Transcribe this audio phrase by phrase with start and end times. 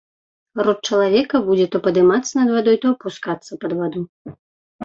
[0.67, 4.01] Рот чалавека будзе то падымацца над вадой, то апускацца пад ваду.